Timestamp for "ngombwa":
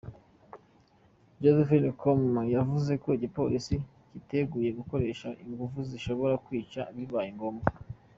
7.37-7.67